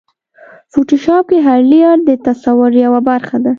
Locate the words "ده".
3.43-3.49